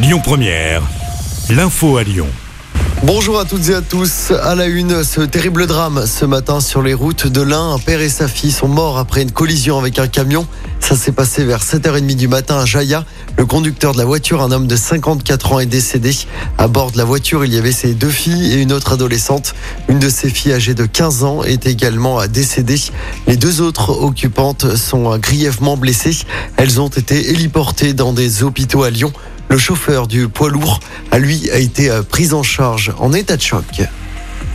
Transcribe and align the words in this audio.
Lyon 0.00 0.20
Première, 0.22 0.82
l'info 1.50 1.96
à 1.96 2.04
Lyon. 2.04 2.28
Bonjour 3.02 3.40
à 3.40 3.44
toutes 3.44 3.68
et 3.68 3.74
à 3.74 3.80
tous. 3.80 4.30
À 4.30 4.54
la 4.54 4.66
une, 4.66 5.02
ce 5.02 5.22
terrible 5.22 5.66
drame 5.66 6.06
ce 6.06 6.24
matin 6.24 6.60
sur 6.60 6.82
les 6.82 6.94
routes 6.94 7.26
de 7.26 7.42
l'Ain. 7.42 7.72
Un 7.72 7.80
père 7.80 8.00
et 8.00 8.08
sa 8.08 8.28
fille 8.28 8.52
sont 8.52 8.68
morts 8.68 8.96
après 8.96 9.22
une 9.22 9.32
collision 9.32 9.76
avec 9.76 9.98
un 9.98 10.06
camion. 10.06 10.46
Ça 10.78 10.94
s'est 10.94 11.10
passé 11.10 11.44
vers 11.44 11.64
7h30 11.64 12.14
du 12.14 12.28
matin 12.28 12.60
à 12.60 12.64
Jaya. 12.64 13.04
Le 13.36 13.44
conducteur 13.44 13.92
de 13.92 13.98
la 13.98 14.04
voiture, 14.04 14.40
un 14.40 14.52
homme 14.52 14.68
de 14.68 14.76
54 14.76 15.52
ans, 15.52 15.58
est 15.58 15.66
décédé. 15.66 16.12
À 16.58 16.68
bord 16.68 16.92
de 16.92 16.98
la 16.98 17.04
voiture, 17.04 17.44
il 17.44 17.52
y 17.52 17.58
avait 17.58 17.72
ses 17.72 17.94
deux 17.94 18.08
filles 18.08 18.52
et 18.52 18.62
une 18.62 18.72
autre 18.72 18.92
adolescente. 18.92 19.56
Une 19.88 19.98
de 19.98 20.08
ses 20.08 20.30
filles 20.30 20.52
âgée 20.52 20.74
de 20.74 20.86
15 20.86 21.24
ans 21.24 21.42
est 21.42 21.66
également 21.66 22.24
décédée. 22.28 22.80
Les 23.26 23.36
deux 23.36 23.62
autres 23.62 23.90
occupantes 24.00 24.76
sont 24.76 25.18
grièvement 25.18 25.76
blessées. 25.76 26.18
Elles 26.56 26.80
ont 26.80 26.88
été 26.88 27.30
héliportées 27.30 27.94
dans 27.94 28.12
des 28.12 28.44
hôpitaux 28.44 28.84
à 28.84 28.90
Lyon. 28.90 29.12
Le 29.48 29.58
chauffeur 29.58 30.06
du 30.06 30.28
poids 30.28 30.50
lourd, 30.50 30.80
à 31.10 31.18
lui, 31.18 31.50
a 31.50 31.58
été 31.58 31.90
euh, 31.90 32.02
pris 32.02 32.32
en 32.32 32.42
charge 32.42 32.92
en 32.98 33.12
état 33.12 33.36
de 33.36 33.42
choc. 33.42 33.82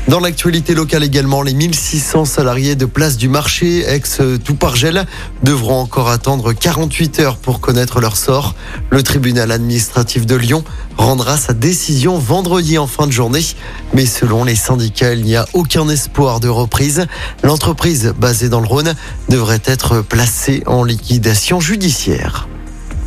Dans 0.10 0.20
l'actualité 0.20 0.76
locale 0.76 1.04
également, 1.04 1.42
les 1.42 1.54
1600 1.54 2.26
salariés 2.26 2.76
de 2.76 2.86
place 2.86 3.16
du 3.16 3.30
marché 3.30 3.88
ex-Toupargel 3.88 5.06
devront 5.44 5.80
encore 5.80 6.10
attendre 6.10 6.52
48 6.52 7.20
heures 7.22 7.38
pour 7.38 7.62
connaître 7.62 8.02
leur 8.02 8.18
sort. 8.18 8.54
Le 8.90 9.02
tribunal 9.02 9.52
administratif 9.52 10.26
de 10.26 10.36
Lyon 10.36 10.66
rendra 10.98 11.38
sa 11.38 11.54
décision 11.54 12.18
vendredi 12.18 12.78
en 12.78 12.86
fin 12.86 13.08
de 13.08 13.14
journée. 13.14 13.46
Mais 13.94 14.06
selon 14.06 14.44
les 14.44 14.56
syndicats, 14.56 15.14
il 15.14 15.24
n'y 15.24 15.38
a 15.38 15.46
aucun 15.54 15.88
espoir 15.88 16.42
de 16.42 16.50
reprise. 16.50 17.08
L'entreprise 17.42 18.14
basée 18.18 18.50
dans 18.50 18.60
le 18.60 18.68
Rhône 18.68 18.96
devrait 19.30 19.62
être 19.64 20.02
placée 20.02 20.64
en 20.66 20.84
liquidation 20.84 21.62
judiciaire. 21.62 22.50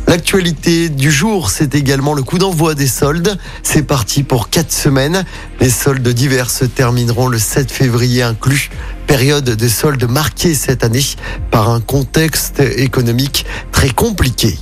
L'actualité 0.07 0.87
du 0.87 1.11
jour, 1.11 1.49
c'est 1.49 1.75
également 1.75 2.13
le 2.13 2.23
coup 2.23 2.37
d'envoi 2.37 2.75
des 2.75 2.87
soldes. 2.87 3.37
C'est 3.61 3.83
parti 3.83 4.23
pour 4.23 4.49
quatre 4.49 4.71
semaines. 4.71 5.25
Les 5.59 5.69
soldes 5.69 6.07
divers 6.07 6.49
se 6.49 6.63
termineront 6.63 7.27
le 7.27 7.37
7 7.37 7.69
février 7.69 8.23
inclus. 8.23 8.69
Période 9.05 9.43
de 9.43 9.67
soldes 9.67 10.09
marquée 10.09 10.53
cette 10.53 10.85
année 10.85 11.03
par 11.51 11.69
un 11.69 11.81
contexte 11.81 12.61
économique 12.61 13.45
très 13.73 13.89
compliqué. 13.89 14.57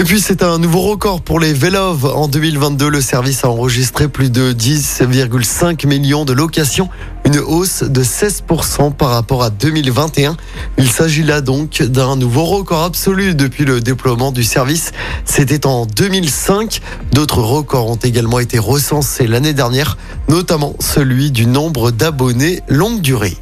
Et 0.00 0.02
puis 0.02 0.18
c'est 0.18 0.42
un 0.42 0.56
nouveau 0.56 0.80
record 0.80 1.20
pour 1.20 1.38
les 1.38 1.52
Vélov. 1.52 2.06
En 2.06 2.26
2022, 2.26 2.88
le 2.88 3.02
service 3.02 3.44
a 3.44 3.50
enregistré 3.50 4.08
plus 4.08 4.30
de 4.30 4.54
10,5 4.54 5.86
millions 5.86 6.24
de 6.24 6.32
locations, 6.32 6.88
une 7.26 7.36
hausse 7.38 7.82
de 7.82 8.02
16% 8.02 8.94
par 8.94 9.10
rapport 9.10 9.42
à 9.42 9.50
2021. 9.50 10.38
Il 10.78 10.90
s'agit 10.90 11.22
là 11.22 11.42
donc 11.42 11.82
d'un 11.82 12.16
nouveau 12.16 12.46
record 12.46 12.84
absolu 12.84 13.34
depuis 13.34 13.66
le 13.66 13.82
déploiement 13.82 14.32
du 14.32 14.42
service. 14.42 14.92
C'était 15.26 15.66
en 15.66 15.84
2005. 15.84 16.80
D'autres 17.12 17.42
records 17.42 17.90
ont 17.90 17.96
également 17.96 18.38
été 18.38 18.58
recensés 18.58 19.26
l'année 19.26 19.52
dernière, 19.52 19.98
notamment 20.30 20.76
celui 20.80 21.30
du 21.30 21.44
nombre 21.44 21.90
d'abonnés 21.90 22.62
longue 22.68 23.02
durée. 23.02 23.36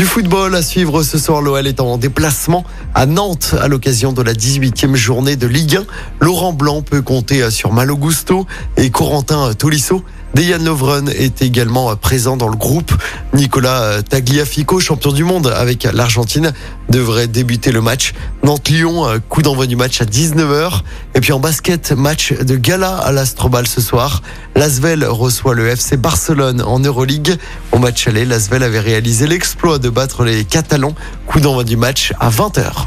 Du 0.00 0.06
football 0.06 0.54
à 0.54 0.62
suivre 0.62 1.02
ce 1.02 1.18
soir, 1.18 1.42
l'OL 1.42 1.66
est 1.66 1.78
en 1.78 1.98
déplacement 1.98 2.64
à 2.94 3.04
Nantes 3.04 3.54
à 3.60 3.68
l'occasion 3.68 4.14
de 4.14 4.22
la 4.22 4.32
18e 4.32 4.94
journée 4.94 5.36
de 5.36 5.46
Ligue 5.46 5.76
1. 5.76 5.84
Laurent 6.24 6.54
Blanc 6.54 6.80
peut 6.80 7.02
compter 7.02 7.50
sur 7.50 7.70
Malo 7.70 7.98
Gusto 7.98 8.46
et 8.78 8.88
Corentin 8.88 9.52
Tolisso. 9.52 10.02
Dejan 10.34 10.64
Lovren 10.64 11.08
est 11.08 11.42
également 11.42 11.94
présent 11.96 12.36
dans 12.36 12.48
le 12.48 12.56
groupe. 12.56 12.92
Nicolas 13.34 14.02
Tagliafico, 14.02 14.80
champion 14.80 15.12
du 15.12 15.24
monde 15.24 15.48
avec 15.48 15.84
l'Argentine, 15.84 16.52
devrait 16.88 17.26
débuter 17.26 17.72
le 17.72 17.80
match. 17.80 18.14
Nantes-Lyon, 18.44 19.20
coup 19.28 19.42
d'envoi 19.42 19.66
du 19.66 19.76
match 19.76 20.00
à 20.00 20.04
19h. 20.04 20.82
Et 21.14 21.20
puis 21.20 21.32
en 21.32 21.40
basket, 21.40 21.92
match 21.92 22.32
de 22.32 22.56
gala 22.56 22.96
à 22.96 23.12
l'Astrobal 23.12 23.66
ce 23.66 23.80
soir. 23.80 24.22
L'Asvel 24.54 25.04
reçoit 25.04 25.54
le 25.54 25.68
FC 25.68 25.96
Barcelone 25.96 26.62
en 26.62 26.78
Euroleague. 26.78 27.36
Au 27.72 27.78
match 27.78 28.06
aller, 28.06 28.24
l'Asvel 28.24 28.62
avait 28.62 28.80
réalisé 28.80 29.26
l'exploit 29.26 29.78
de 29.78 29.88
battre 29.88 30.24
les 30.24 30.44
Catalans. 30.44 30.94
Coup 31.26 31.40
d'envoi 31.40 31.64
du 31.64 31.76
match 31.76 32.12
à 32.20 32.30
20h. 32.30 32.86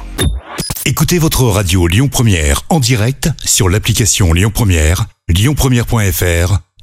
Écoutez 0.86 1.18
votre 1.18 1.44
radio 1.44 1.88
Lyon 1.88 2.10
Première 2.10 2.64
en 2.70 2.80
direct 2.80 3.30
sur 3.46 3.70
l'application 3.70 4.34
Lyon 4.34 4.52
Première, 4.54 5.06
lyonpremière.fr 5.30 6.73